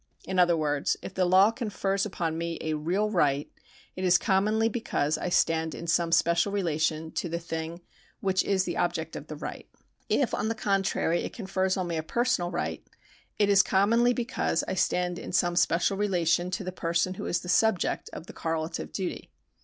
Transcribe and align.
In 0.25 0.39
other 0.39 0.57
words, 0.57 0.97
if 1.03 1.13
the 1.13 1.25
law 1.25 1.51
confers 1.51 2.07
upon 2.07 2.35
me 2.35 2.57
a 2.59 2.73
real 2.73 3.11
right, 3.11 3.51
it 3.95 4.03
is 4.03 4.17
commonly 4.17 4.67
because 4.67 5.15
I 5.15 5.29
stand 5.29 5.75
in 5.75 5.85
some 5.85 6.11
special 6.11 6.51
relation 6.51 7.11
to 7.11 7.29
the 7.29 7.37
thing 7.37 7.81
which 8.19 8.43
is 8.43 8.63
the 8.63 8.77
object 8.77 9.15
of 9.15 9.27
the 9.27 9.35
right. 9.35 9.69
If 10.09 10.33
on 10.33 10.47
the 10.47 10.55
contrary 10.55 11.21
it 11.21 11.33
confers 11.33 11.77
on 11.77 11.85
me 11.85 11.97
a 11.97 12.01
personal 12.01 12.49
right, 12.49 12.83
it 13.37 13.47
is 13.47 13.61
commonly 13.61 14.11
because 14.11 14.63
I 14.67 14.73
stand 14.73 15.19
in 15.19 15.31
some 15.33 15.55
special 15.55 15.97
relation 15.97 16.49
to 16.49 16.63
the 16.63 16.71
person 16.71 17.13
who 17.13 17.27
is 17.27 17.41
the 17.41 17.47
subject 17.47 18.09
of 18.11 18.25
the 18.25 18.33
correlative 18.33 18.91
duty. 18.91 19.29